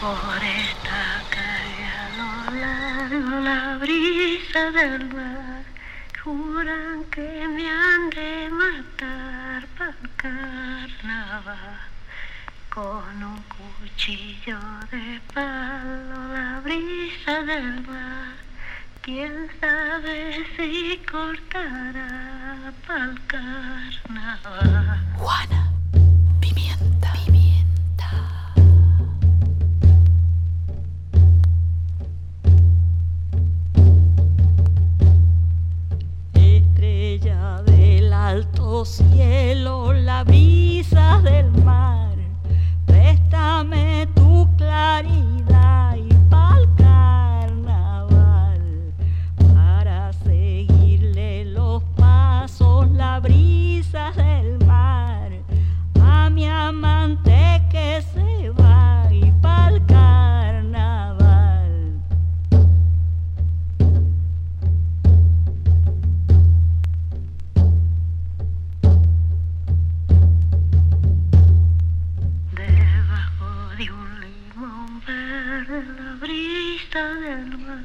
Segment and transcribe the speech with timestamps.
[0.00, 5.64] Por esta calle a lo largo la brisa del mar
[6.22, 11.80] juran que me han de matar para el carnaval.
[12.72, 14.58] Con un cuchillo
[14.92, 18.34] de palo la brisa del mar.
[19.02, 25.00] Quién sabe si cortará para el carnaval.
[25.16, 25.72] Juana,
[26.40, 26.97] pimienta,
[38.68, 42.16] alto cielo, la brisa del mar,
[42.84, 45.87] préstame tu claridad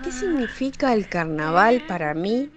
[0.03, 2.49] ¿Qué significa el carnaval para mí?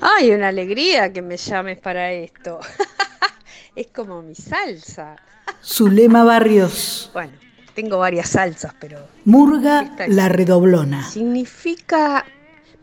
[0.00, 2.60] ¡Ay, una alegría que me llames para esto!
[3.74, 5.16] es como mi salsa.
[5.64, 7.32] Zulema Barrios, Bueno,
[7.74, 11.02] tengo varias salsas, pero Murga La Redoblona.
[11.08, 12.24] significa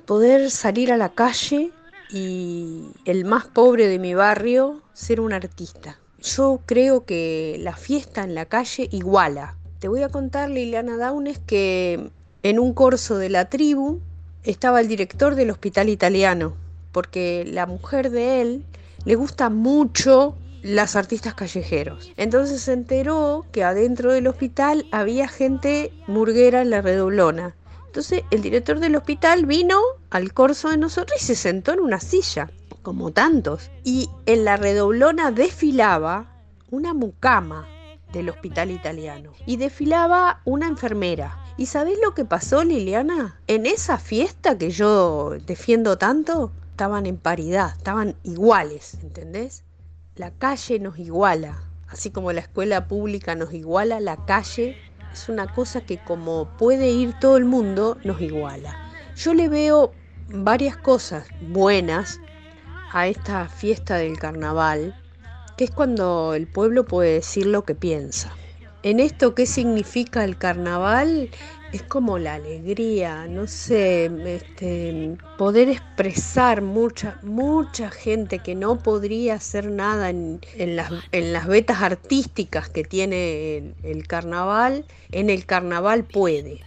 [0.05, 1.71] poder salir a la calle
[2.09, 5.97] y el más pobre de mi barrio ser un artista.
[6.21, 9.55] Yo creo que la fiesta en la calle iguala.
[9.79, 12.09] Te voy a contar, Liliana Daunes, que
[12.45, 14.01] en un corso de la tribu
[14.43, 16.53] estaba el director del hospital italiano,
[16.91, 18.63] porque la mujer de él
[19.03, 22.11] le gusta mucho las artistas callejeros.
[22.17, 27.55] Entonces se enteró que adentro del hospital había gente murguera en la redoblona.
[27.87, 29.79] Entonces el director del hospital vino
[30.11, 32.51] al corso de nosotros y se sentó en una silla,
[32.83, 33.71] como tantos.
[33.83, 36.27] Y en la redoblona desfilaba
[36.69, 37.67] una mucama
[38.13, 41.44] del hospital italiano y desfilaba una enfermera.
[41.57, 43.39] ¿Y sabés lo que pasó, Liliana?
[43.47, 49.63] En esa fiesta que yo defiendo tanto, estaban en paridad, estaban iguales, ¿entendés?
[50.17, 54.75] La calle nos iguala, así como la escuela pública nos iguala, la calle
[55.13, 58.75] es una cosa que como puede ir todo el mundo, nos iguala.
[59.15, 59.93] Yo le veo
[60.27, 62.19] varias cosas buenas
[62.91, 64.93] a esta fiesta del carnaval,
[65.55, 68.33] que es cuando el pueblo puede decir lo que piensa.
[68.85, 71.31] En esto, ¿qué significa el carnaval?
[71.73, 79.33] Es como la alegría, no sé, este, poder expresar mucha, mucha gente que no podría
[79.33, 80.39] hacer nada en,
[80.75, 86.61] las, en las vetas artísticas que tiene el, el carnaval, en el carnaval puede.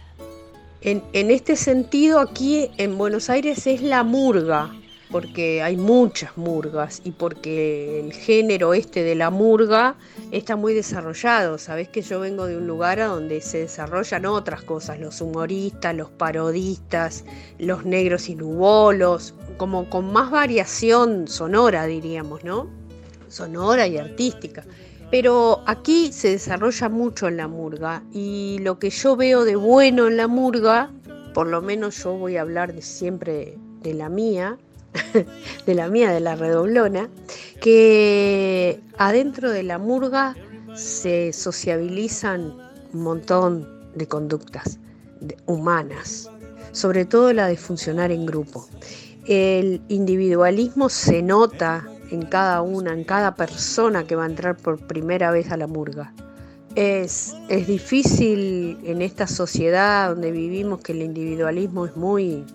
[0.81, 4.73] En, en este sentido, aquí en Buenos Aires es la murga,
[5.11, 9.95] porque hay muchas murgas y porque el género este de la murga
[10.31, 11.57] está muy desarrollado.
[11.57, 15.95] Sabés que yo vengo de un lugar a donde se desarrollan otras cosas, los humoristas,
[15.95, 17.25] los parodistas,
[17.57, 22.67] los negros y nubolos, como con más variación sonora, diríamos, ¿no?
[23.27, 24.63] Sonora y artística.
[25.09, 30.07] Pero aquí se desarrolla mucho en la murga y lo que yo veo de bueno
[30.07, 30.91] en la murga,
[31.33, 34.59] por lo menos yo voy a hablar de siempre de la mía,
[35.65, 37.09] de la mía, de la redoblona,
[37.61, 40.35] que adentro de la murga
[40.75, 42.53] se sociabilizan
[42.93, 44.79] un montón de conductas
[45.45, 46.29] humanas,
[46.71, 48.67] sobre todo la de funcionar en grupo.
[49.25, 54.79] El individualismo se nota en cada una, en cada persona que va a entrar por
[54.87, 56.13] primera vez a la murga.
[56.75, 62.45] Es, es difícil en esta sociedad donde vivimos que el individualismo es muy,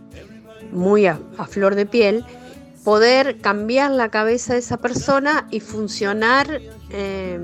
[0.72, 2.24] muy a, a flor de piel,
[2.84, 6.60] poder cambiar la cabeza de esa persona y funcionar
[6.90, 7.38] eh,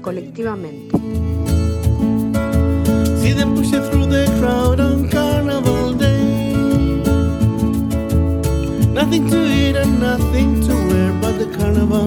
[0.00, 0.96] colectivamente.
[9.00, 12.06] Nothing to eat and nothing to wear but the carnival.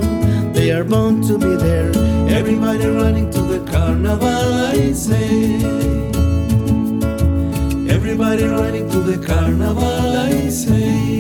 [0.54, 1.92] They are bound to be there.
[2.30, 5.58] Everybody running to the carnival, I say.
[7.94, 11.20] Everybody running to the carnival, I say.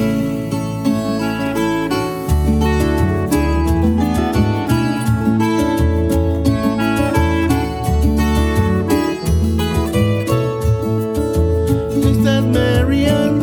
[11.93, 13.39] Twisted Marianne,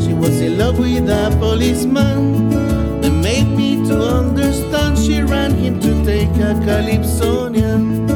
[0.00, 2.50] she was in love with a policeman.
[3.00, 8.10] That made me to understand she ran him to take a Calypsonian.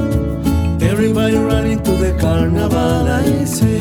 [0.82, 2.94] Everybody running to the carnival,
[3.64, 3.73] que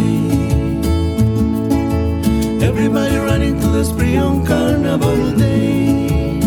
[2.63, 6.39] Everybody running to the spring on carnival day.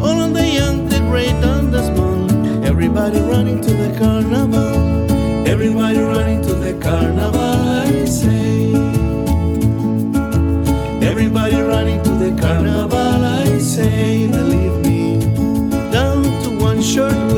[0.00, 2.64] All of the young, the great, and the small.
[2.64, 5.46] Everybody running to the carnival.
[5.46, 8.72] Everybody running to the carnival, I say.
[11.06, 14.28] Everybody running to the carnival, I say.
[14.28, 15.20] Believe me,
[15.92, 17.31] down to one short.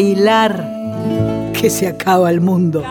[0.00, 0.66] bailar
[1.52, 2.82] que se acaba el mundo.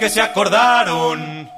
[0.00, 1.48] Que se acordaron.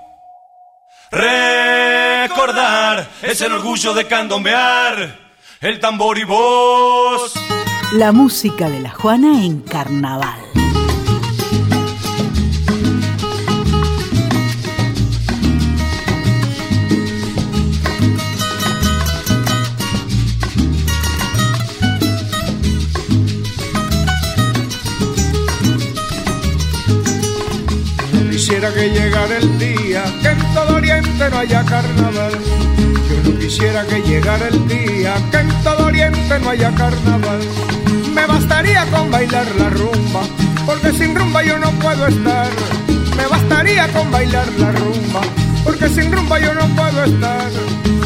[1.13, 5.17] Recordar es el orgullo de candombear
[5.61, 7.35] el tambor y voz.
[7.93, 10.42] La música de la Juana en carnaval.
[28.53, 32.33] Quisiera que llegara el día que en todo Oriente no haya carnaval.
[33.09, 37.41] Yo no quisiera que llegara el día que en todo Oriente no haya carnaval.
[38.15, 40.21] Me bastaría con bailar la rumba,
[40.67, 42.51] porque sin rumba yo no puedo estar.
[43.17, 45.23] Me bastaría con bailar la rumba,
[45.65, 47.51] porque sin rumba yo no puedo estar.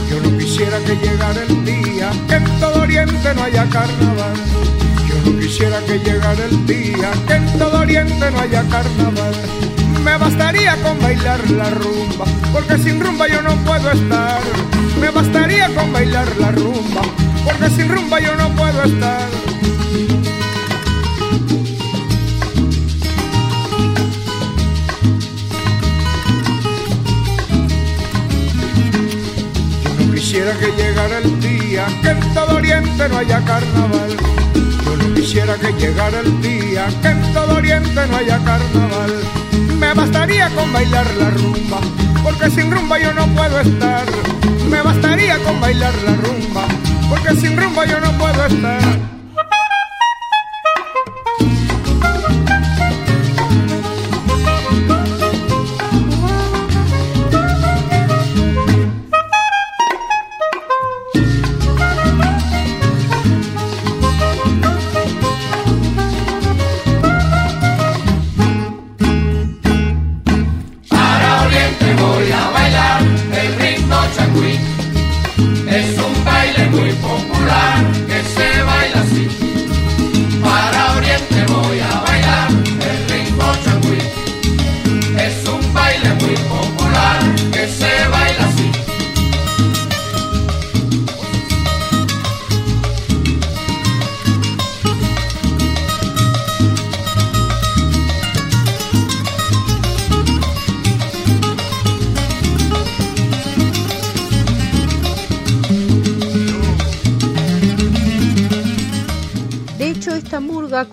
[0.09, 4.37] Yo no quisiera que llegara el día que en todo Oriente no haya carnaval.
[5.09, 9.66] Yo no quisiera que llegara el día que en todo Oriente no haya carnaval
[10.07, 14.41] me bastaría con bailar la rumba, porque sin rumba yo no puedo estar.
[15.01, 17.03] Me bastaría con bailar la rumba,
[17.45, 19.29] porque sin rumba yo no puedo estar.
[29.83, 34.17] Yo no quisiera que llegara el día que en todo Oriente no haya carnaval.
[34.85, 39.46] Yo no quisiera que llegara el día que en todo Oriente no haya carnaval
[39.79, 41.81] me bastaría con bailar la rumba,
[42.23, 44.05] porque sin rumba yo no puedo estar.
[44.71, 46.67] Me bastaría con bailar la rumba,
[47.09, 49.16] porque sin rumba yo no puedo estar.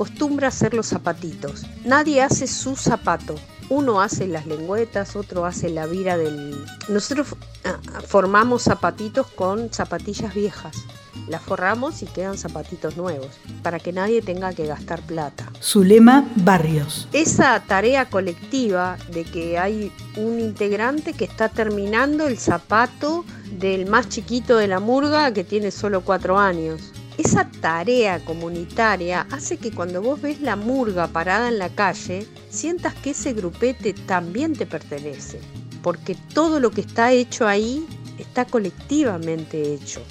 [0.04, 1.66] Acostumbra hacer los zapatitos.
[1.86, 3.36] Nadie hace su zapato.
[3.70, 6.66] Uno hace las lengüetas, otro hace la vira del...
[6.90, 7.28] Nosotros
[7.64, 10.76] ah, formamos zapatitos con zapatillas viejas.
[11.30, 13.30] Las forramos y quedan zapatitos nuevos,
[13.62, 15.50] para que nadie tenga que gastar plata.
[15.62, 17.08] Zulema Barrios.
[17.14, 23.24] Esa tarea colectiva de que hay un integrante que está terminando el zapato
[23.58, 29.58] del más chiquito de la murga que tiene solo cuatro años esa tarea comunitaria hace
[29.58, 34.54] que cuando vos ves la murga parada en la calle, sientas que ese grupete también
[34.54, 35.40] te pertenece,
[35.82, 37.86] porque todo lo que está hecho ahí
[38.18, 40.02] está colectivamente hecho.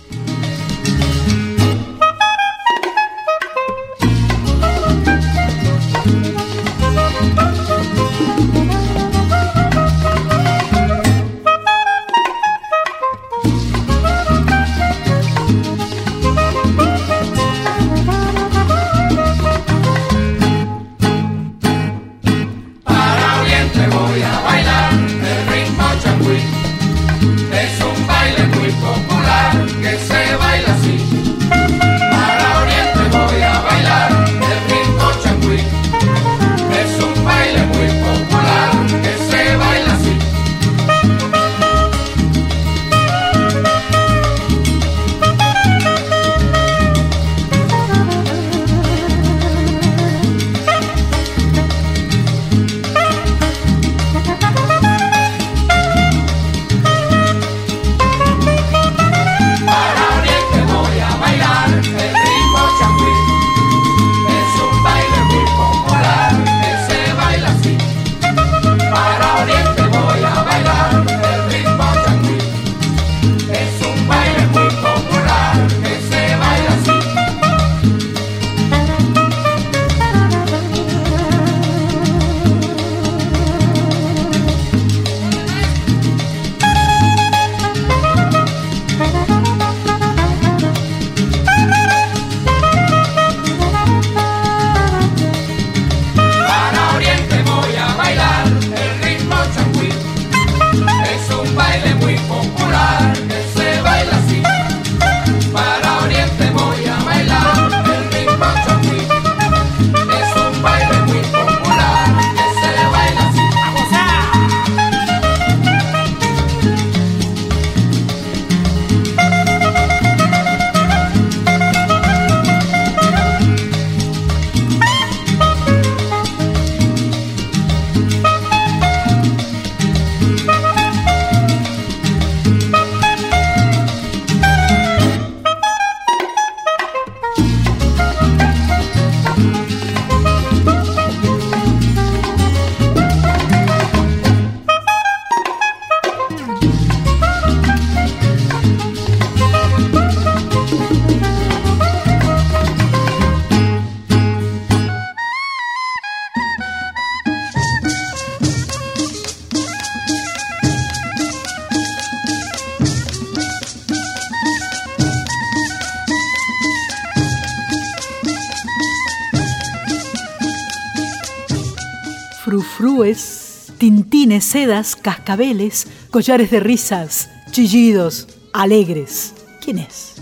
[172.82, 179.34] Frufrúes, tintines, sedas, cascabeles, collares de risas, chillidos, alegres.
[179.64, 180.14] ¿Quién es?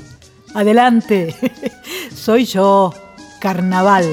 [0.53, 1.35] Adelante,
[2.15, 2.93] soy yo,
[3.41, 4.05] Carnaval.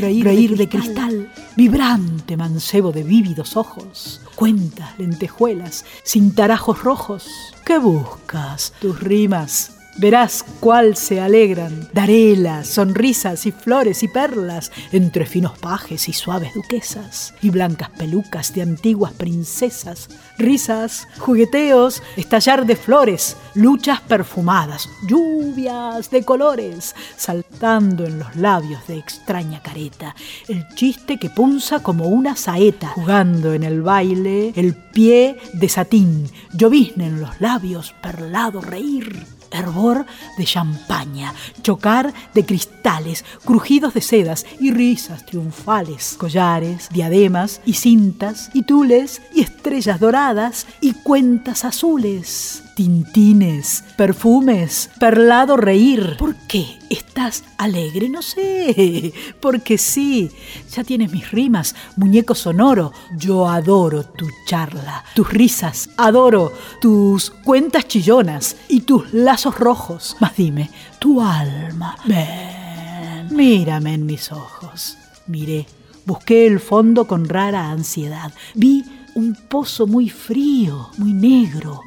[0.00, 7.26] Reír, de cristal, vibrante mancebo de vívidos ojos, cuentas, lentejuelas, cintarajos rojos.
[7.64, 8.72] ¿Qué buscas?
[8.80, 9.79] Tus rimas.
[10.00, 16.54] Verás cuál se alegran, darelas, sonrisas y flores y perlas, entre finos pajes y suaves
[16.54, 20.08] duquesas, y blancas pelucas de antiguas princesas,
[20.38, 28.96] risas, jugueteos, estallar de flores, luchas perfumadas, lluvias de colores, saltando en los labios de
[28.96, 30.16] extraña careta,
[30.48, 36.26] el chiste que punza como una saeta, jugando en el baile el pie de satín,
[36.54, 40.06] llovizna en los labios, perlado reír hervor
[40.38, 48.50] de champaña, chocar de cristales, crujidos de sedas y risas triunfales, collares, diademas y cintas
[48.54, 56.16] y tules y estrellas doradas y cuentas azules, tintines, perfumes, perlado reír.
[56.18, 58.08] ¿Por qué estás alegre?
[58.08, 60.30] No sé, porque sí,
[60.70, 62.92] ya tienes mis rimas, muñeco sonoro.
[63.16, 70.16] Yo adoro tu charla, tus risas, adoro tus cuentas chillonas y tus lazos rojos.
[70.20, 74.96] Mas dime, tu alma, ven, mírame en mis ojos.
[75.26, 75.66] Miré,
[76.06, 78.32] busqué el fondo con rara ansiedad.
[78.54, 81.82] Vi un pozo muy frío, muy negro,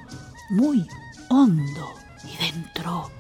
[0.50, 0.88] muy
[1.30, 3.12] hondo y dentro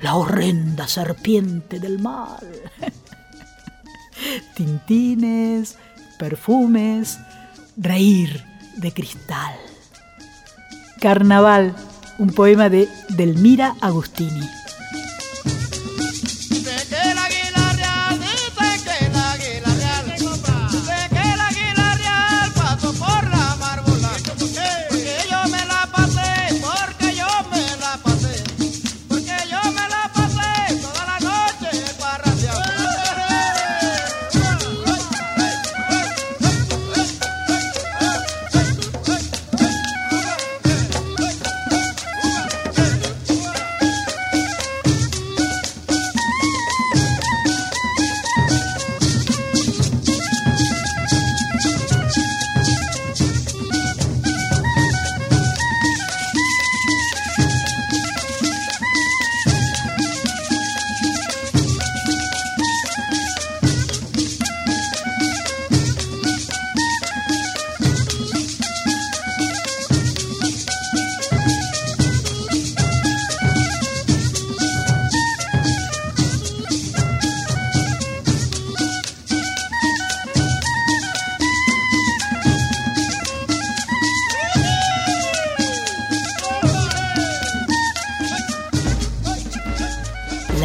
[0.00, 2.46] la horrenda serpiente del mal.
[4.54, 5.76] Tintines,
[6.18, 7.18] perfumes,
[7.76, 8.44] reír
[8.76, 9.54] de cristal.
[11.00, 11.74] Carnaval,
[12.18, 14.48] un poema de Delmira Agustini.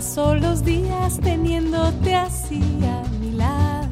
[0.00, 3.86] Paso los días teniéndote así a mi lado.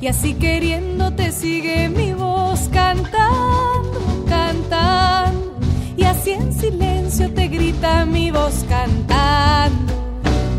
[0.00, 5.58] Y así queriéndote sigue mi voz cantando, cantando.
[5.98, 9.92] Y así en silencio te grita mi voz cantando.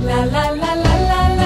[0.05, 1.38] La la la la la la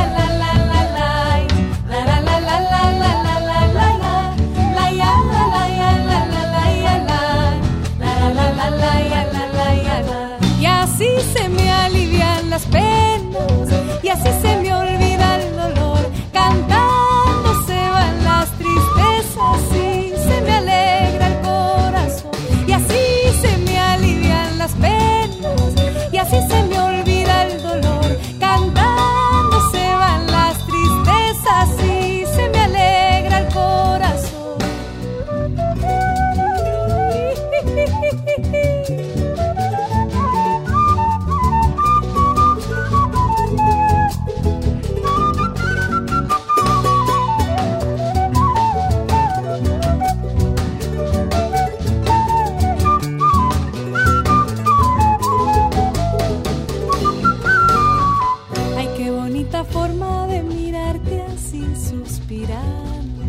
[59.65, 63.23] forma de mirarte así suspirando.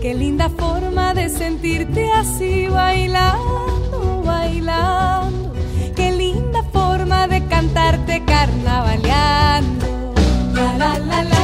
[0.00, 5.52] Qué linda forma de sentirte así bailando, bailando.
[5.94, 9.86] Qué linda forma de cantarte carnavaleando.
[10.54, 11.41] La la la la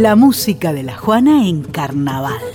[0.00, 2.49] La música de la Juana en carnaval.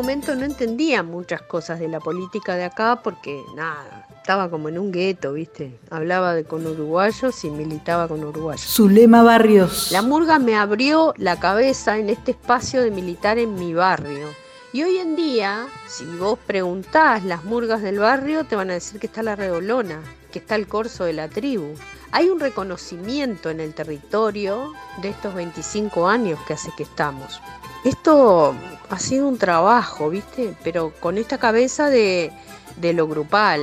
[0.00, 4.78] Momento no entendía muchas cosas de la política de acá porque nada, estaba como en
[4.78, 5.78] un gueto, ¿viste?
[5.90, 8.64] Hablaba de, con uruguayos y militaba con uruguayos.
[8.64, 9.92] Zulema Barrios.
[9.92, 14.28] La murga me abrió la cabeza en este espacio de militar en mi barrio.
[14.72, 19.00] Y hoy en día, si vos preguntás las murgas del barrio, te van a decir
[19.00, 20.00] que está la redolona,
[20.32, 21.74] que está el corso de la tribu.
[22.10, 27.38] Hay un reconocimiento en el territorio de estos 25 años que hace que estamos.
[27.84, 28.54] Esto
[28.90, 30.54] ha sido un trabajo, ¿viste?
[30.62, 32.30] Pero con esta cabeza de,
[32.76, 33.60] de lo grupal.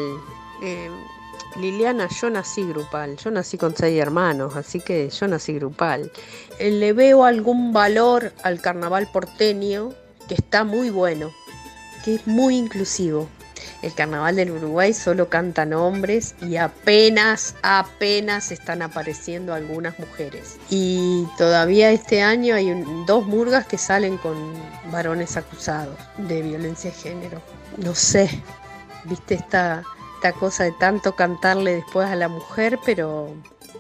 [0.62, 0.90] Eh,
[1.58, 6.12] Liliana, yo nací grupal, yo nací con seis hermanos, así que yo nací grupal.
[6.60, 9.92] Eh, Le veo algún valor al carnaval porteño
[10.28, 11.32] que está muy bueno,
[12.04, 13.28] que es muy inclusivo.
[13.82, 20.58] El carnaval del Uruguay solo cantan hombres y apenas, apenas están apareciendo algunas mujeres.
[20.70, 22.74] Y todavía este año hay
[23.06, 24.36] dos murgas que salen con
[24.92, 27.42] varones acusados de violencia de género.
[27.78, 28.30] No sé,
[29.04, 29.84] viste esta,
[30.16, 33.32] esta cosa de tanto cantarle después a la mujer, pero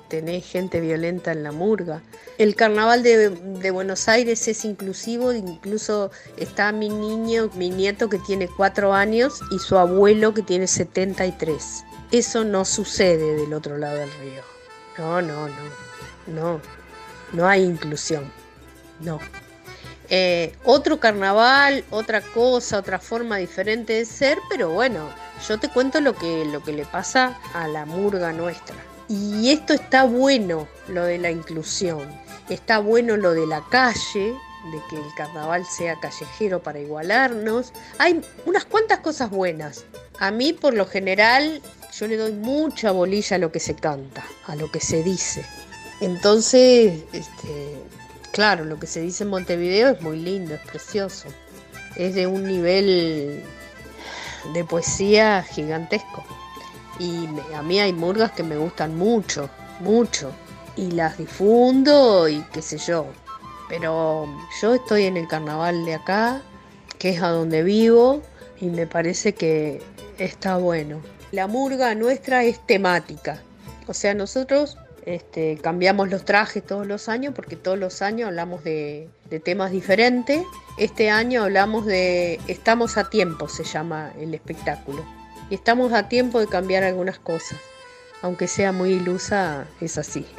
[0.07, 2.01] tenés gente violenta en la murga.
[2.37, 8.47] El carnaval de, Buenos Aires es inclusivo, incluso está mi niño, mi nieto que tiene
[8.47, 11.83] cuatro años y su abuelo que tiene 73.
[12.11, 14.41] Eso no sucede del otro lado del río.
[14.97, 15.53] No, no, no,
[16.27, 16.61] no,
[17.33, 18.31] no hay inclusión.
[18.99, 19.19] No.
[20.09, 25.09] Eh, otro carnaval, otra cosa, otra forma diferente de ser, pero bueno,
[25.47, 28.75] yo te cuento lo que, lo que le pasa a la murga nuestra.
[29.09, 32.07] Y esto está bueno, lo de la inclusión.
[32.49, 34.35] Está bueno lo de la calle,
[34.71, 37.71] de que el carnaval sea callejero para igualarnos.
[37.99, 39.85] Hay unas cuantas cosas buenas.
[40.19, 41.61] A mí, por lo general,
[41.97, 45.45] yo le doy mucha bolilla a lo que se canta, a lo que se dice.
[46.01, 47.77] Entonces, este,
[48.31, 51.29] claro, lo que se dice en Montevideo es muy lindo, es precioso.
[51.95, 53.43] Es de un nivel
[54.53, 56.23] de poesía gigantesco.
[56.99, 60.31] Y a mí hay murgas que me gustan mucho, mucho.
[60.75, 63.07] Y las difundo y qué sé yo.
[63.69, 64.27] Pero
[64.61, 66.41] yo estoy en el carnaval de acá,
[66.99, 68.21] que es a donde vivo,
[68.59, 69.81] y me parece que
[70.17, 71.01] está bueno.
[71.31, 73.41] la murga nuestra es temática.
[73.87, 78.63] O sea, nosotros este, cambiamos los trajes todos los años porque todos los años hablamos
[78.63, 79.09] de
[79.43, 80.43] temas diferentes.
[80.77, 85.03] Este año hablamos de Estamos a tiempo, se llama el espectáculo.
[85.49, 87.57] Y estamos a tiempo de cambiar algunas cosas.
[88.21, 90.25] Aunque sea muy ilusa, es así.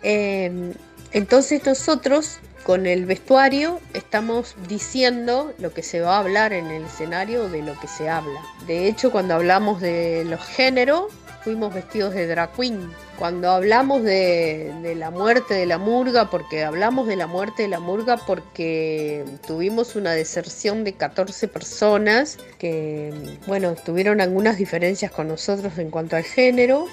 [0.00, 0.74] Em,
[1.10, 6.84] entonces nosotros con el vestuario estamos diciendo lo que se va a hablar en el
[6.84, 8.40] escenario de lo que se habla.
[8.68, 11.06] De hecho, cuando hablamos de los géneros,
[11.48, 12.90] fuimos vestidos de drag queen.
[13.18, 17.68] Cuando hablamos de, de, la muerte de la murga, porque hablamos de la muerte de
[17.68, 25.28] la murga porque tuvimos una deserción de 14 personas que, bueno, tuvieron algunas diferencias con
[25.28, 26.84] nosotros en cuanto al género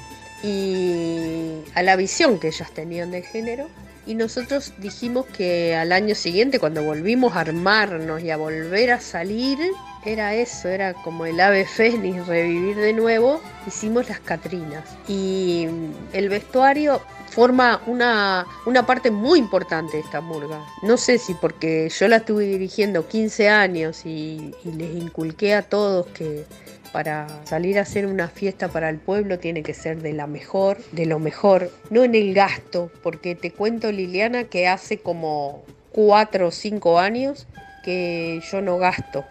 [0.42, 3.68] y a la visión que ellas tenían de género.
[4.08, 9.02] Y nosotros dijimos que al año siguiente, cuando volvimos a armarnos y a volver a
[9.02, 9.58] salir,
[10.06, 14.84] era eso, era como el ave fénix, revivir de nuevo, hicimos las Catrinas.
[15.08, 15.68] Y
[16.14, 20.64] el vestuario forma una, una parte muy importante de esta murga.
[20.84, 25.64] No sé si porque yo la estuve dirigiendo 15 años y, y les inculqué a
[25.64, 26.46] todos que
[26.94, 30.78] para salir a hacer una fiesta para el pueblo tiene que ser de la mejor,
[30.94, 36.48] de lo mejor, no en el gasto, porque te cuento Liliana que hace como 4
[36.48, 37.48] o 5 años
[37.84, 39.26] que yo no gasto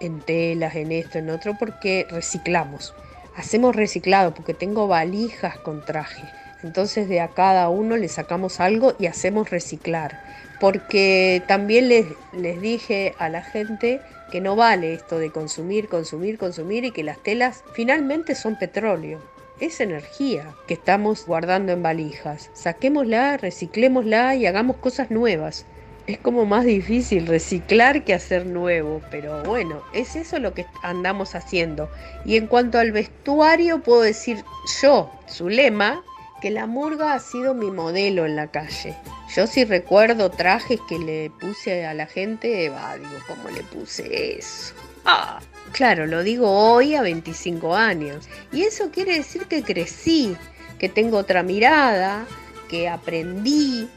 [0.00, 2.94] en telas, en esto, en otro, porque reciclamos.
[3.36, 6.24] Hacemos reciclado porque tengo valijas con traje.
[6.62, 10.20] Entonces de a cada uno le sacamos algo y hacemos reciclar.
[10.60, 16.36] Porque también les, les dije a la gente que no vale esto de consumir, consumir,
[16.36, 19.20] consumir y que las telas finalmente son petróleo.
[19.60, 22.50] Es energía que estamos guardando en valijas.
[22.54, 25.66] Saquémosla, reciclémosla y hagamos cosas nuevas.
[26.08, 31.34] Es como más difícil reciclar que hacer nuevo, pero bueno, es eso lo que andamos
[31.34, 31.90] haciendo.
[32.24, 34.42] Y en cuanto al vestuario, puedo decir
[34.80, 36.02] yo, su lema,
[36.40, 38.96] que la murga ha sido mi modelo en la calle.
[39.36, 44.38] Yo sí recuerdo trajes que le puse a la gente, va, digo, ¿cómo le puse
[44.38, 44.72] eso?
[45.04, 45.40] Ah,
[45.72, 48.30] claro, lo digo hoy a 25 años.
[48.50, 50.34] Y eso quiere decir que crecí,
[50.78, 52.24] que tengo otra mirada,
[52.70, 53.90] que aprendí,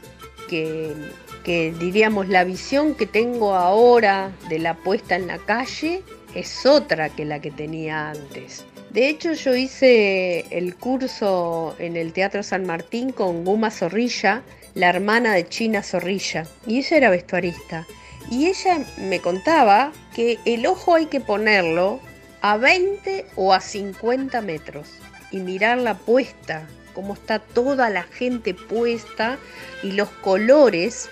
[1.44, 6.02] que, diríamos la visión que tengo ahora de la puesta en la calle
[6.34, 8.64] es otra que la que tenía antes.
[8.90, 14.42] De hecho, yo hice el curso en el Teatro San Martín con Guma Zorrilla,
[14.74, 17.86] la hermana de China Zorrilla, y ella era vestuarista.
[18.30, 22.00] Y ella me contaba que el ojo hay que ponerlo
[22.42, 24.88] a 20 o a 50 metros
[25.30, 29.38] y mirar la puesta, cómo está toda la gente puesta
[29.82, 31.10] y los colores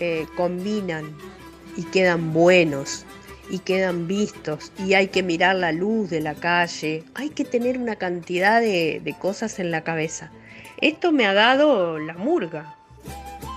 [0.00, 1.16] eh, combinan
[1.76, 3.04] y quedan buenos
[3.50, 7.78] y quedan vistos y hay que mirar la luz de la calle, hay que tener
[7.78, 10.30] una cantidad de, de cosas en la cabeza.
[10.80, 12.76] Esto me ha dado la murga,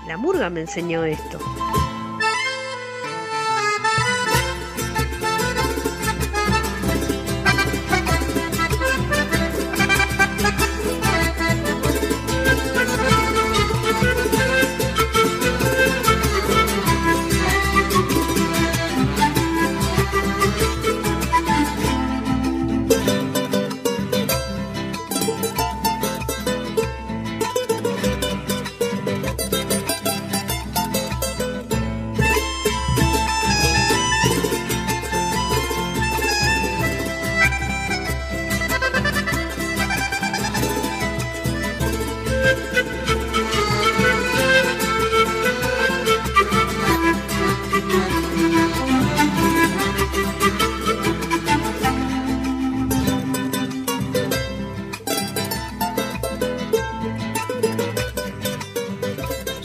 [0.08, 1.38] la murga me enseñó esto.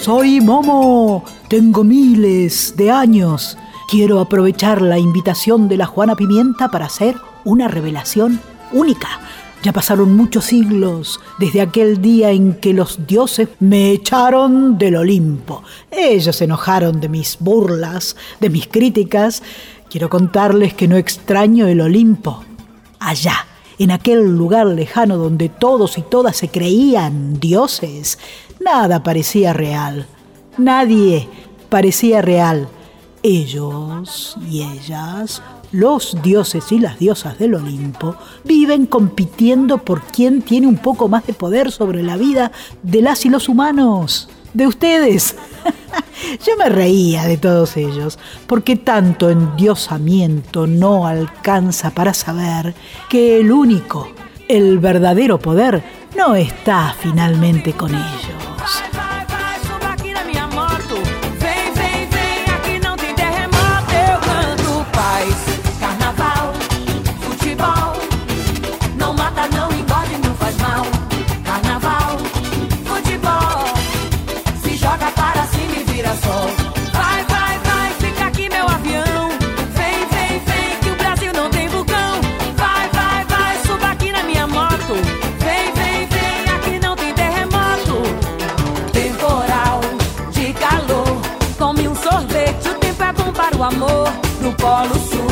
[0.08, 3.58] Soy Momo, tengo miles de años.
[3.90, 8.40] Quiero aprovechar la invitación de la Juana Pimienta para hacer una revelación
[8.72, 9.10] única.
[9.64, 15.64] Ya pasaron muchos siglos desde aquel día en que los dioses me echaron del Olimpo.
[15.92, 19.44] Ellos se enojaron de mis burlas, de mis críticas.
[19.90, 22.46] Quiero contarles que no extraño el Olimpo.
[23.00, 23.46] Allá,
[23.80, 28.18] en aquel lugar lejano donde todos y todas se creían dioses,
[28.60, 30.08] nada parecía real.
[30.58, 31.28] Nadie
[31.70, 32.68] parecía real.
[33.24, 40.68] Ellos y ellas, los dioses y las diosas del Olimpo, viven compitiendo por quién tiene
[40.68, 42.52] un poco más de poder sobre la vida
[42.84, 44.30] de las y los humanos.
[44.58, 45.36] De ustedes.
[46.46, 48.18] Yo me reía de todos ellos,
[48.48, 52.74] porque tanto endiosamiento no alcanza para saber
[53.08, 54.10] que el único,
[54.48, 55.84] el verdadero poder,
[56.18, 58.57] no está finalmente con ellos.
[93.58, 94.14] É bom para o amor.
[94.42, 95.28] No Polo Sul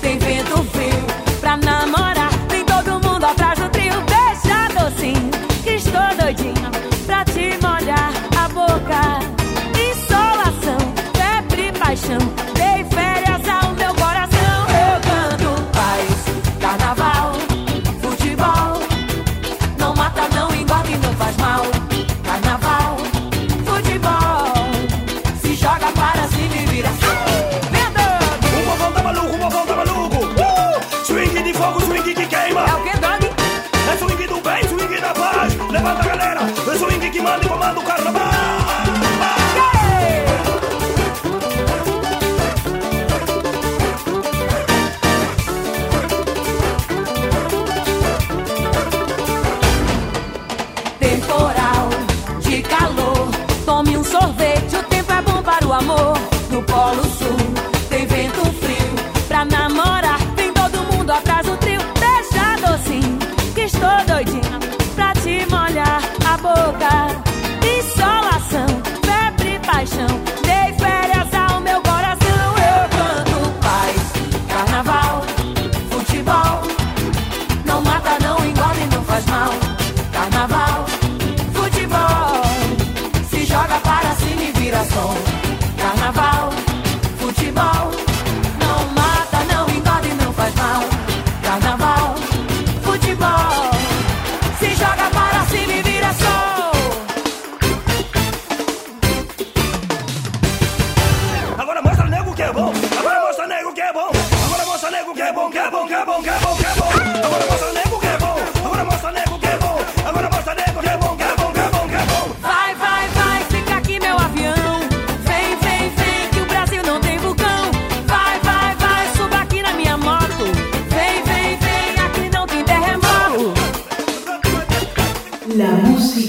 [0.00, 1.06] tem vento frio
[1.40, 2.30] pra namorar.
[2.50, 3.94] Vem todo mundo atrás do trio.
[4.02, 5.30] Beija docinho,
[5.62, 6.70] que estou doidinho
[7.06, 9.20] pra te molhar a boca.
[9.90, 10.78] Insolação,
[11.14, 12.47] febre, paixão.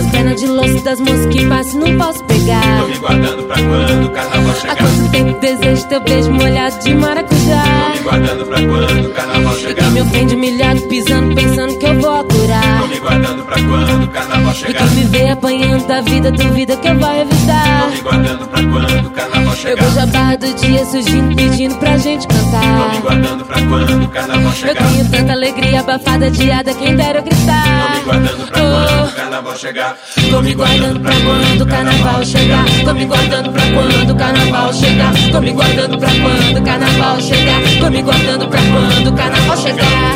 [0.00, 0.06] Carnaval Eu chegar.
[0.06, 2.80] vejo as pernas de louça das moças que passam não posso pegar.
[2.80, 4.76] Tô me guardando pra quando o carnaval Há chegar.
[4.76, 7.64] quanto tempo desejo teu beijo molhado de maracujá?
[7.94, 9.74] Me guardando pra quando o carnaval chegar.
[9.84, 12.80] quem me ofende humilhado, pisando, pensando que eu vou aturar.
[12.80, 14.78] Tô me guardando pra quando o carnaval E chegar.
[14.88, 17.90] quem me vê apanhando da vida, duvida que eu vou evitar.
[17.90, 19.84] Me guardando pra quando o carnaval Eu chegar.
[19.84, 23.00] vejo a barra do dia surgindo, pedindo pra gente Tô me cantar.
[23.02, 24.88] guardando pra quando o carnaval Eu chegar.
[24.92, 28.02] tenho tanta alegria abafada, diada, quem dera eu Tô me gritar.
[28.04, 28.39] guardando
[29.60, 29.94] chegar.
[30.30, 32.64] Tô me guardando pra quando o carnaval chegar.
[32.82, 35.12] Tô me guardando pra quando o carnaval chegar.
[35.30, 37.60] Tô me guardando pra quando o carnaval chegar.
[37.78, 40.14] Tô me guardando pra quando o carnaval chegar.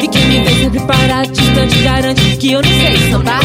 [0.00, 3.42] E quem me vê sempre parado, distante, garante que eu não sei sambar.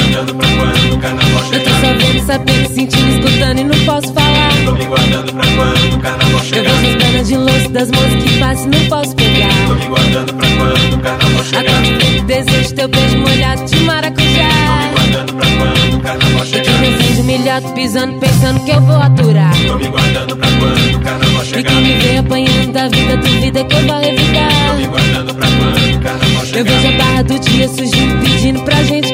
[1.83, 2.25] Eu tô chegar.
[2.25, 4.49] sabendo, sentindo, escutando e não posso falar.
[4.65, 6.73] Tô me guardando pra quando o carnaval Eu chegar.
[6.73, 9.47] vejo as pernas de louça das moças que passam e não posso Tô pegar.
[9.75, 11.81] me guardando pra quando o carnaval chegar.
[11.81, 14.91] tempo desejo teu beijo molhado de maracujá?
[14.93, 16.79] Guardando pra quando o carnaval E quem chegar.
[16.81, 19.51] me ofende humilhado, pisando, pensando que eu vou aturar.
[19.67, 21.71] Tô me guardando pra quando o carnaval E chegar.
[21.71, 24.77] quem me vê apanhando da vida, duvida que eu vou evitar.
[24.77, 26.73] Me guardando pra quando o carnaval Eu chegar.
[26.73, 29.06] vejo a barra do dia surgindo, pedindo pra gente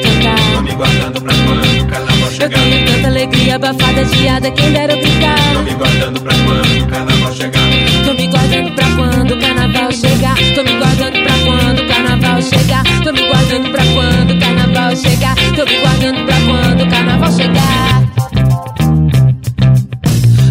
[2.40, 5.36] Eu tenho tanta alegria abafada, diada, quem dera eu gritar.
[5.54, 7.70] Tô me guardando pra quando o carnaval chegar.
[8.04, 10.34] Tô me guardando pra quando o carnaval chegar.
[10.54, 12.84] Tô me guardando pra quando o carnaval chegar.
[13.04, 15.34] Tô me guardando pra quando o carnaval chegar.
[15.56, 18.04] Tô me guardando pra quando o carnaval chegar.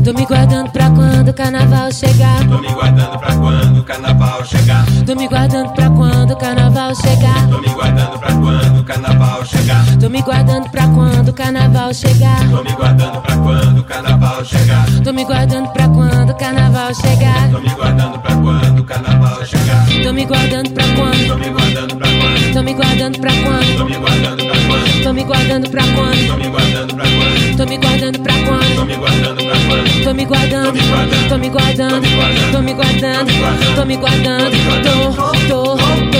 [0.04, 2.48] Tô me guardando pra quando o carnaval chegar.
[2.48, 4.86] Tô me guardando pra quando o carnaval chegar.
[5.06, 7.48] Tô me guardando pra quando o carnaval chegar.
[7.50, 8.73] Tô me guardando pra quando
[9.44, 9.98] carnaval chegar.
[10.00, 12.50] Tô me guardando pra quando o carnaval chegar.
[12.50, 14.86] Tô me guardando pra quando o carnaval chegar.
[15.04, 17.50] Tô me guardando pra quando o carnaval chegar.
[17.52, 19.86] Tô me guardando pra quando o carnaval chegar.
[20.04, 21.28] Tô me guardando pra quando.
[21.28, 22.54] Tô me guardando pra quando.
[22.54, 23.78] Tô me guardando pra quando.
[23.78, 25.04] Tô me guardando pra quando.
[25.04, 26.28] Tô me guardando pra quando.
[26.28, 27.58] Tô me guardando pra quando.
[27.58, 28.76] Tô me guardando pra quando.
[28.76, 30.04] Tô me guardando pra quando.
[30.04, 30.74] Tô me guardando,
[31.30, 32.02] tô me guardando,
[32.52, 33.32] tô me guardando,
[33.76, 34.52] tô me guardando,
[34.84, 36.13] tô, tô, tô, tô, tô.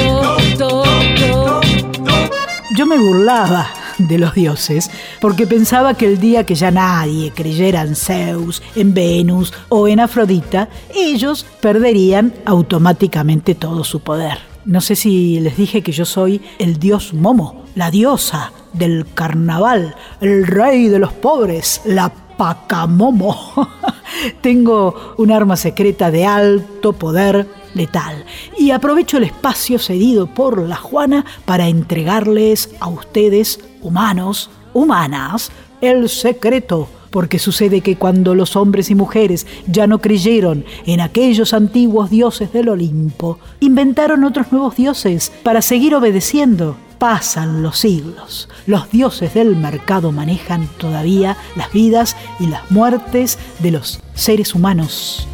[2.84, 7.82] Yo me burlaba de los dioses porque pensaba que el día que ya nadie creyera
[7.82, 14.40] en Zeus, en Venus o en Afrodita, ellos perderían automáticamente todo su poder.
[14.66, 19.96] No sé si les dije que yo soy el dios Momo, la diosa del carnaval,
[20.20, 23.70] el rey de los pobres, la Pacamomo.
[24.42, 28.26] Tengo un arma secreta de alto poder letal
[28.58, 35.52] y aprovecho el espacio cedido por la Juana para entregarles a ustedes, humanos, humanas,
[35.82, 36.88] el secreto.
[37.10, 42.52] Porque sucede que cuando los hombres y mujeres ya no creyeron en aquellos antiguos dioses
[42.52, 46.76] del Olimpo, inventaron otros nuevos dioses para seguir obedeciendo.
[46.98, 48.50] Pasan los siglos.
[48.66, 55.28] Los dioses del mercado manejan todavía las vidas y las muertes de los seres humanos.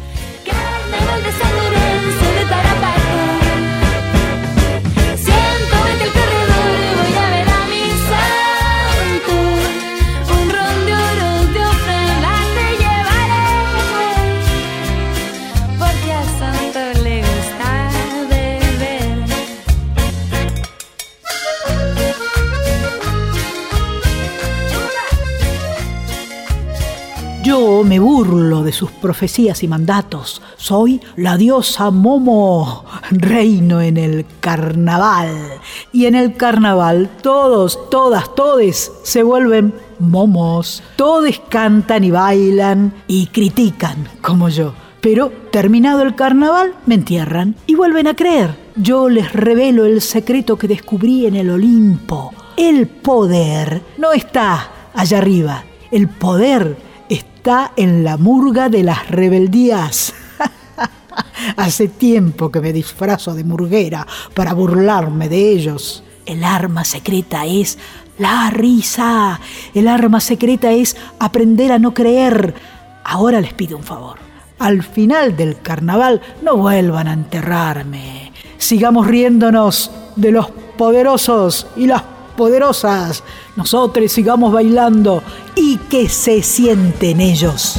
[27.50, 30.40] Yo me burlo de sus profecías y mandatos.
[30.56, 32.84] Soy la diosa Momo.
[33.10, 35.34] Reino en el carnaval.
[35.92, 40.80] Y en el carnaval todos, todas, todes se vuelven momos.
[40.94, 44.72] Todos cantan y bailan y critican como yo.
[45.00, 48.54] Pero terminado el carnaval me entierran y vuelven a creer.
[48.76, 52.32] Yo les revelo el secreto que descubrí en el Olimpo.
[52.56, 55.64] El poder no está allá arriba.
[55.90, 56.89] El poder
[57.40, 60.12] está en la murga de las rebeldías.
[61.56, 66.04] Hace tiempo que me disfrazo de murguera para burlarme de ellos.
[66.26, 67.78] El arma secreta es
[68.18, 69.40] la risa.
[69.72, 72.54] El arma secreta es aprender a no creer.
[73.04, 74.18] Ahora les pido un favor.
[74.58, 78.32] Al final del carnaval no vuelvan a enterrarme.
[78.58, 82.02] Sigamos riéndonos de los poderosos y las
[82.40, 83.22] poderosas.
[83.54, 85.22] Nosotros sigamos bailando
[85.54, 87.76] y que se sienten ellos.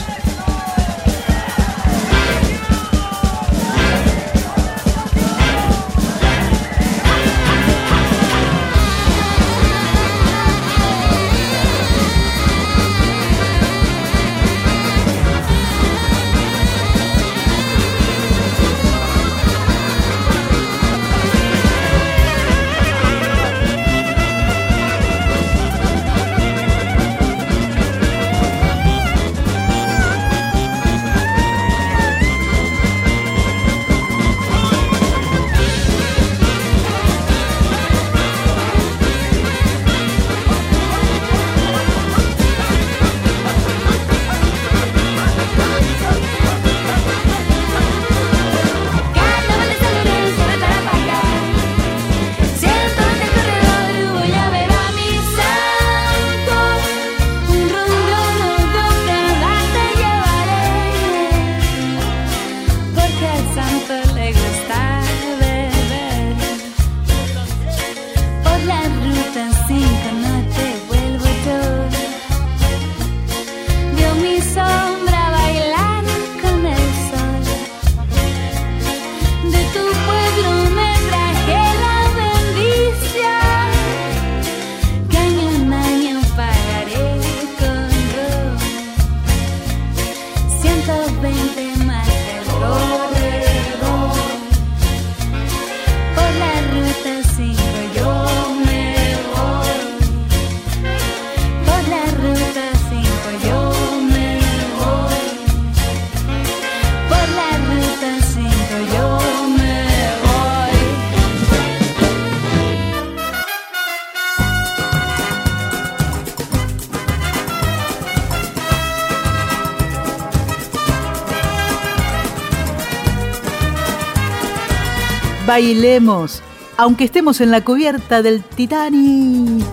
[125.52, 126.42] Bailemos,
[126.78, 129.66] aunque estemos en la cubierta del Titanic.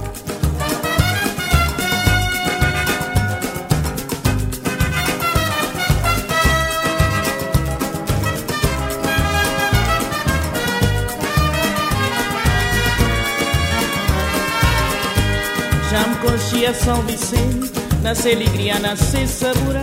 [15.88, 17.70] Já me conchia São Vicente,
[18.02, 19.76] nasce alegria, nasce sabor.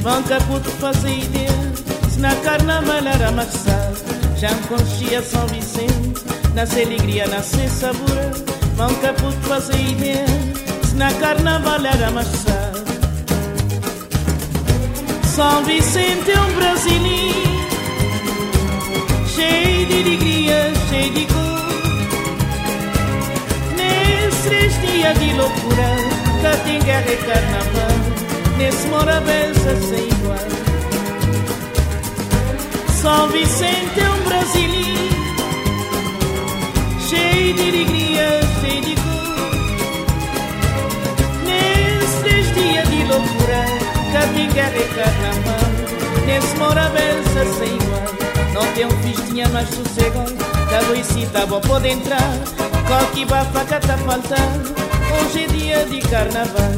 [0.00, 1.72] Vão caputo fazer ideia,
[2.10, 4.11] se na carnaval era amassado.
[4.42, 8.18] Já conchia São Vicente, nasce alegria, nasce sabor.
[8.74, 10.26] Vão caputo fazer ideia,
[10.82, 12.82] se na carnaval era amassado.
[15.22, 17.60] São Vicente é um brasileiro,
[19.32, 21.62] cheio de alegria, cheio de cor.
[23.76, 25.96] Nesses três dias de loucura,
[26.84, 27.96] guerra e carnaval,
[28.58, 30.61] nesse morabeza sem igual.
[33.02, 35.10] São Vicente é um brasileiro,
[37.00, 39.50] cheio de alegria, cheio de cor.
[41.44, 43.64] Nesses dias de loucura,
[44.54, 45.70] guerra e carnaval,
[46.26, 48.06] nesse morabeza sem igual.
[48.54, 50.36] Não tem um festinha mais sossegado,
[50.70, 52.32] cada luicita bom pode entrar.
[52.86, 54.74] Qualquer bafaca tá faltando
[55.14, 56.72] Hoje é dia de carnaval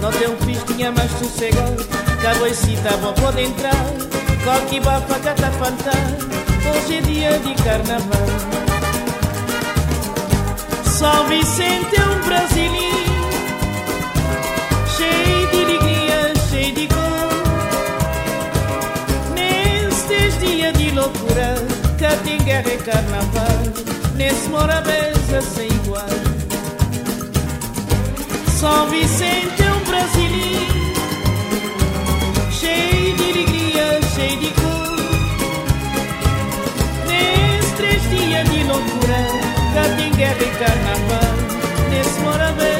[0.00, 1.84] Não tem um festinha mais sossegado
[2.20, 4.03] Caboicita bom pode entrar
[4.44, 6.28] Qualquer bafaca tá faltando
[6.70, 8.26] Hoje é dia de carnaval.
[10.84, 13.14] São Vicente é um brasileiro
[14.96, 17.32] Cheio de alegria, cheio de cor
[19.34, 21.54] Nestes dias de loucura
[21.98, 26.04] Cá tem guerra e carnaval Nesse morabeza sem igual.
[28.60, 30.43] São Vicente é um brasileiro
[38.34, 39.16] cheia de loucura,
[39.74, 42.73] canto em guerra e carnaval, nesse morador.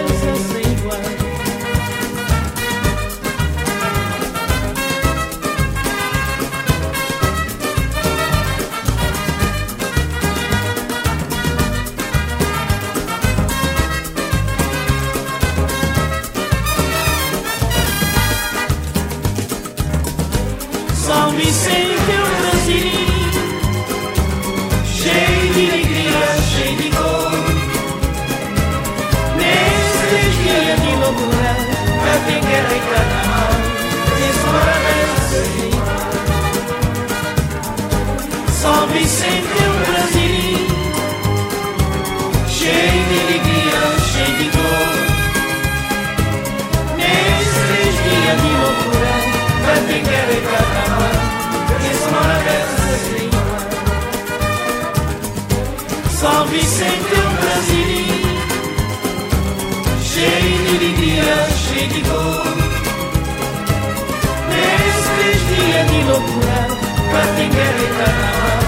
[38.95, 40.67] Vicente é um brasileiro
[42.49, 43.81] Cheio de alegria,
[44.13, 44.95] cheio de cor
[46.97, 49.15] Nesses dias de loucura
[49.65, 51.17] Pra ter guerra e carnaval
[51.83, 53.63] Nesse morabeza sem igual
[56.21, 58.33] São Vicente um brasileiro
[60.05, 62.55] Cheio de alegria, cheio de cor
[64.51, 66.59] Nesses dias de loucura
[67.11, 68.64] Pra ter guerra e carnaval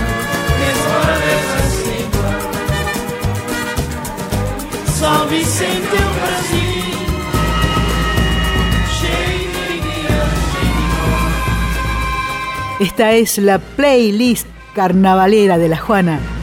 [12.79, 16.36] Esta es la playlist carnavalera de la Juana.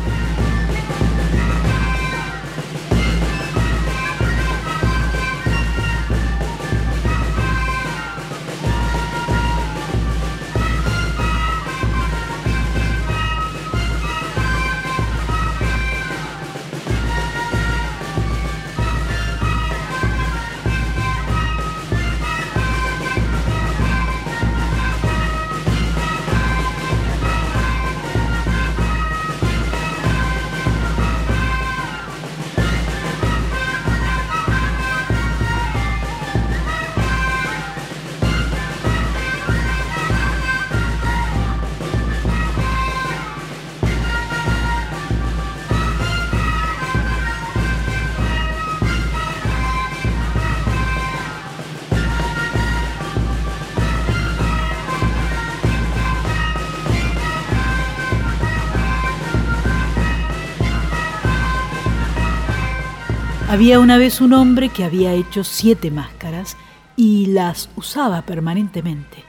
[63.54, 66.58] Había una vez un hombre que había hecho siete máscaras
[66.96, 69.24] y las usaba permanentemente.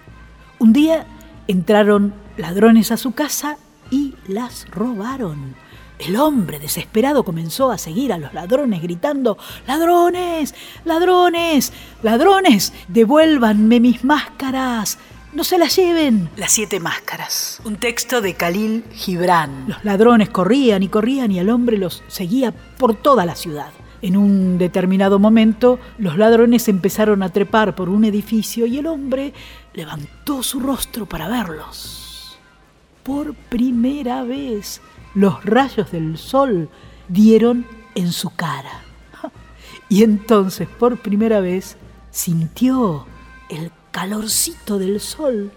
[0.59, 1.05] Un día
[1.47, 3.59] entraron ladrones a su casa
[3.91, 5.55] y las robaron.
[5.99, 10.55] El hombre desesperado comenzó a seguir a los ladrones gritando, ladrones,
[10.87, 14.97] ladrones, ladrones, devuélvanme mis máscaras,
[15.35, 16.31] no se la lleven.
[16.39, 17.61] Las siete máscaras.
[17.65, 19.67] Un texto de Khalil Gibran.
[19.69, 23.71] Los ladrones corrían y corrían y el hombre los seguía por toda la ciudad.
[24.05, 29.33] En un determinado momento, los ladrones empezaron a trepar por un edificio y el hombre
[29.73, 32.39] levantó su rostro para verlos.
[33.03, 34.83] Por primera vez,
[35.15, 36.69] los rayos del sol
[37.09, 38.83] dieron en su cara.
[39.89, 41.79] Y entonces, por primera vez,
[42.11, 43.07] sintió
[43.49, 45.51] el calorcito del sol.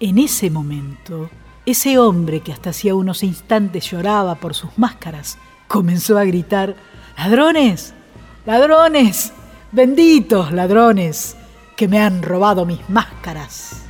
[0.00, 1.30] En ese momento,
[1.64, 5.38] ese hombre que hasta hacía unos instantes lloraba por sus máscaras,
[5.68, 6.74] comenzó a gritar,
[7.16, 7.94] ladrones,
[8.46, 9.32] ladrones,
[9.72, 11.36] benditos ladrones,
[11.76, 13.83] que me han robado mis máscaras.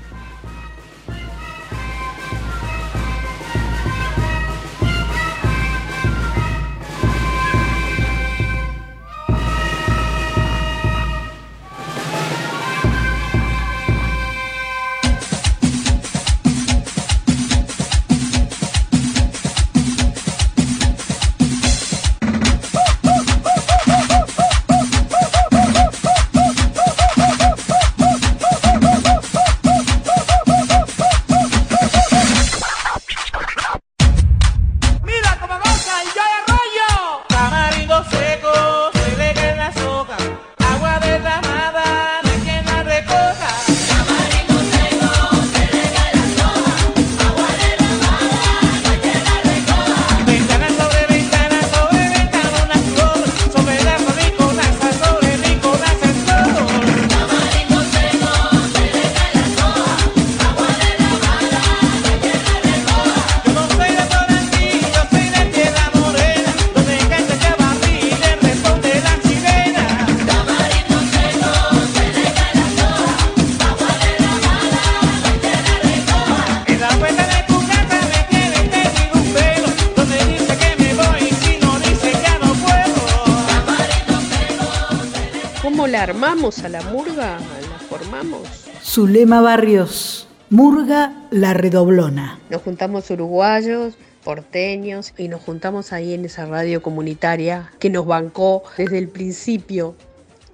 [86.45, 88.42] A la murga, la formamos.
[88.82, 92.38] Zulema Barrios, Murga La Redoblona.
[92.51, 98.62] Nos juntamos uruguayos, porteños y nos juntamos ahí en esa radio comunitaria que nos bancó
[98.76, 99.97] desde el principio.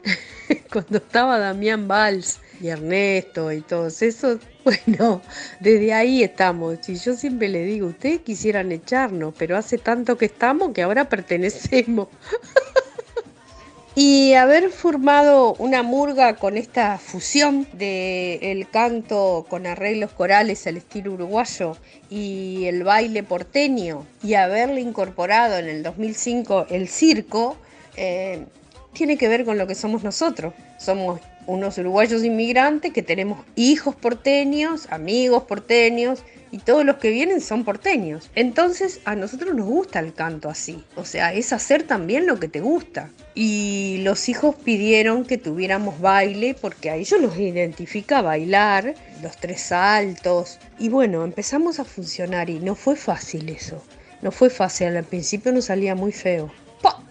[0.72, 5.22] Cuando estaba Damián Valls y Ernesto y todos esos, bueno,
[5.58, 6.88] desde ahí estamos.
[6.88, 11.08] Y yo siempre le digo, ustedes quisieran echarnos, pero hace tanto que estamos que ahora
[11.08, 12.06] pertenecemos.
[14.02, 21.12] Y haber formado una murga con esta fusión del canto con arreglos corales al estilo
[21.12, 21.76] uruguayo
[22.08, 27.58] y el baile porteño y haberle incorporado en el 2005 el circo,
[27.98, 28.46] eh,
[28.94, 30.54] tiene que ver con lo que somos nosotros.
[30.78, 31.20] Somos
[31.50, 36.22] unos uruguayos inmigrantes que tenemos hijos porteños, amigos porteños
[36.52, 38.30] y todos los que vienen son porteños.
[38.34, 42.48] Entonces a nosotros nos gusta el canto así, o sea, es hacer también lo que
[42.48, 43.10] te gusta.
[43.34, 49.60] Y los hijos pidieron que tuviéramos baile porque a ellos los identifica bailar, los tres
[49.60, 50.58] saltos.
[50.78, 53.82] Y bueno, empezamos a funcionar y no fue fácil eso.
[54.22, 56.52] No fue fácil, al principio nos salía muy feo.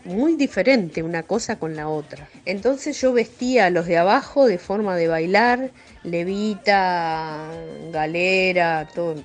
[0.05, 2.27] Muy diferente una cosa con la otra.
[2.45, 5.69] Entonces yo vestía a los de abajo de forma de bailar,
[6.03, 7.47] levita,
[7.91, 9.23] galera, todo.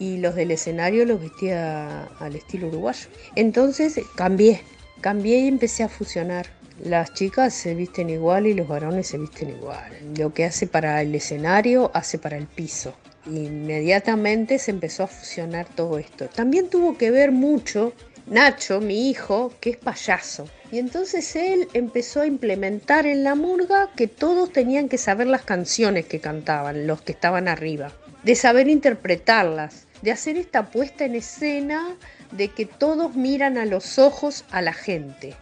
[0.00, 3.06] Y los del escenario los vestía al estilo uruguayo.
[3.36, 4.60] Entonces cambié,
[5.00, 6.46] cambié y empecé a fusionar.
[6.82, 9.92] Las chicas se visten igual y los varones se visten igual.
[10.18, 12.96] Lo que hace para el escenario, hace para el piso.
[13.26, 16.26] Inmediatamente se empezó a fusionar todo esto.
[16.26, 17.92] También tuvo que ver mucho
[18.26, 20.48] Nacho, mi hijo, que es payaso.
[20.72, 25.42] Y entonces él empezó a implementar en la murga que todos tenían que saber las
[25.42, 31.16] canciones que cantaban, los que estaban arriba, de saber interpretarlas, de hacer esta puesta en
[31.16, 31.96] escena
[32.32, 35.34] de que todos miran a los ojos a la gente.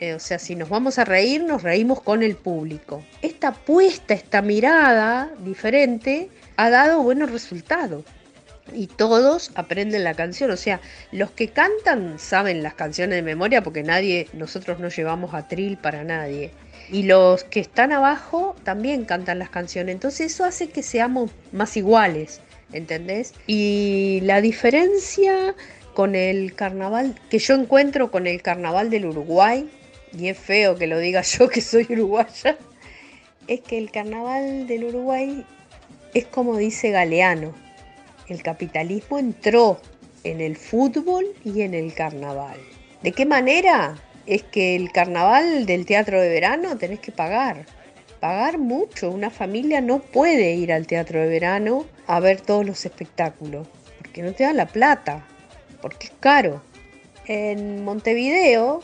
[0.00, 3.04] Eh, o sea, si nos vamos a reír, nos reímos con el público.
[3.22, 8.04] Esta puesta, esta mirada diferente, ha dado buenos resultados
[8.72, 10.50] y todos aprenden la canción.
[10.50, 10.80] O sea,
[11.12, 16.04] los que cantan saben las canciones de memoria porque nadie, nosotros no llevamos atril para
[16.04, 16.50] nadie.
[16.90, 19.94] Y los que están abajo también cantan las canciones.
[19.94, 22.40] Entonces eso hace que seamos más iguales,
[22.72, 23.32] ¿entendés?
[23.46, 25.54] Y la diferencia
[25.94, 29.70] con el carnaval que yo encuentro con el carnaval del Uruguay,
[30.16, 32.58] y es feo que lo diga yo que soy uruguaya,
[33.46, 35.44] es que el carnaval del Uruguay
[36.14, 37.63] es como dice Galeano
[38.28, 39.80] el capitalismo entró
[40.22, 42.58] en el fútbol y en el carnaval.
[43.02, 43.96] ¿De qué manera?
[44.26, 47.66] Es que el carnaval del teatro de verano tenés que pagar
[48.24, 49.10] pagar mucho.
[49.10, 53.68] Una familia no puede ir al teatro de verano a ver todos los espectáculos,
[53.98, 55.26] porque no te da la plata,
[55.82, 56.62] porque es caro.
[57.26, 58.80] En Montevideo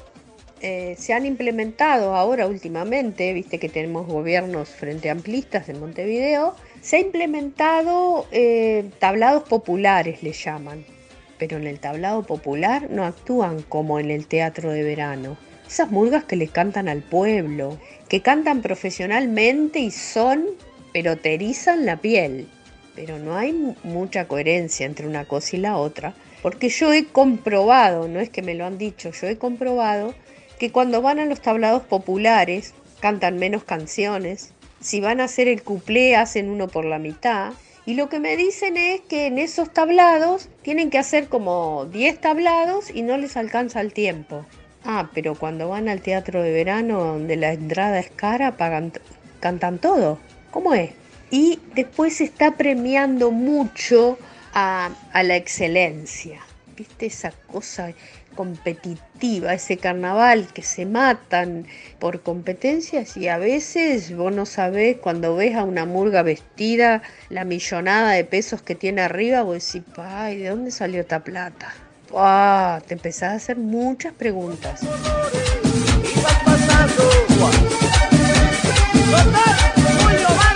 [0.61, 6.97] eh, se han implementado ahora últimamente, viste que tenemos gobiernos frente amplistas en Montevideo, se
[6.97, 10.85] ha implementado eh, tablados populares, le llaman,
[11.39, 15.37] pero en el tablado popular no actúan como en el teatro de verano.
[15.67, 17.79] Esas murgas que le cantan al pueblo,
[18.09, 20.45] que cantan profesionalmente y son,
[20.93, 22.49] pero te erizan la piel.
[22.97, 23.53] Pero no hay
[23.85, 28.43] mucha coherencia entre una cosa y la otra, porque yo he comprobado, no es que
[28.43, 30.15] me lo han dicho, yo he comprobado
[30.59, 35.63] que cuando van a los tablados populares cantan menos canciones, si van a hacer el
[35.63, 37.53] cuplé hacen uno por la mitad,
[37.87, 42.21] y lo que me dicen es que en esos tablados tienen que hacer como 10
[42.21, 44.45] tablados y no les alcanza el tiempo.
[44.85, 48.93] Ah, pero cuando van al teatro de verano donde la entrada es cara, pagan,
[49.41, 50.19] cantan todo.
[50.51, 50.93] ¿Cómo es?
[51.31, 54.19] Y después se está premiando mucho
[54.53, 56.41] a, a la excelencia.
[56.77, 57.93] ¿Viste esa cosa?
[58.35, 61.67] Competitiva, ese carnaval que se matan
[61.99, 67.45] por competencias y a veces vos no sabés cuando ves a una murga vestida la
[67.45, 71.75] millonada de pesos que tiene arriba, vos decís, ay, ¿de dónde salió esta plata?
[72.15, 74.81] Ah, te empezás a hacer muchas preguntas.
[79.13, 80.50] a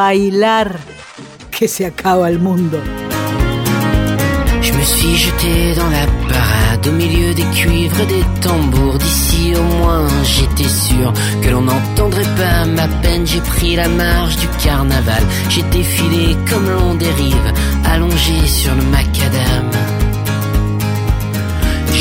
[0.00, 1.66] que.
[4.62, 8.98] Je me suis jeté dans la parade au milieu des cuivres des tambours.
[8.98, 13.26] D'ici au moins j'étais sûr que l'on n'entendrait pas ma peine.
[13.26, 15.22] J'ai pris la marche du carnaval.
[15.48, 17.52] J'ai défilé comme l'on dérive,
[17.84, 19.70] allongé sur le macadam.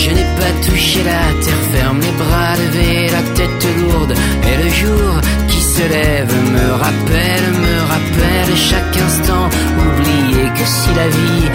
[0.01, 4.13] Je n'ai pas touché la terre ferme, les bras levés, la tête lourde.
[4.47, 5.11] Et le jour
[5.59, 9.47] qui se lève me rappelle, me rappelle chaque instant.
[9.87, 11.47] Oublier que si la vie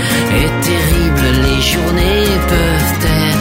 [0.42, 3.34] est terrible, les journées peuvent être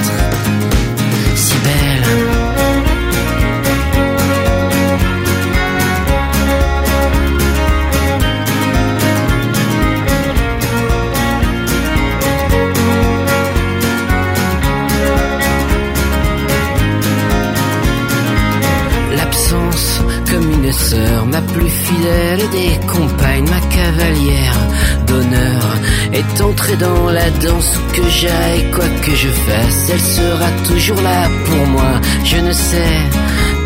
[21.53, 24.59] plus fidèle des compagnes, ma cavalière
[25.07, 25.65] d'honneur,
[26.11, 31.01] est entrée dans la danse où que j'aille, quoi que je fasse, elle sera toujours
[31.01, 31.93] là pour moi.
[32.25, 32.97] Je ne sais,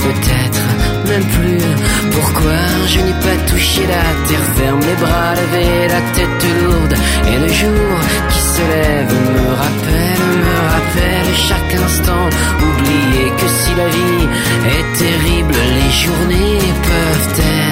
[0.05, 0.65] peut-être
[1.09, 1.63] même plus
[2.11, 6.95] pourquoi je n'ai pas touché la terre ferme, les bras levés, la tête lourde,
[7.31, 7.93] et le jour
[8.31, 12.27] qui se lève me rappelle, me rappelle chaque instant.
[12.67, 14.27] Oublier que si la vie
[14.75, 17.66] est terrible, les journées peuvent être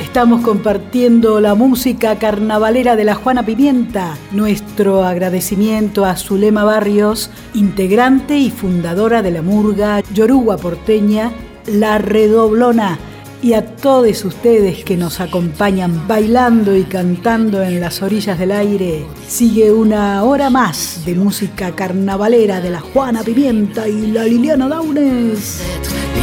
[0.00, 4.16] Estamos compartiendo la música carnavalera de la Juana Pimienta.
[4.30, 11.32] Nuestro agradecimiento a Zulema Barrios, integrante y fundadora de la murga Yoruba porteña
[11.66, 12.98] La Redoblona.
[13.42, 19.04] Y a todos ustedes que nos acompañan bailando y cantando en las orillas del aire,
[19.26, 25.60] sigue una hora más de música carnavalera de la Juana Pimienta y la Liliana Daunes.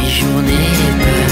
[0.08, 1.27] journée.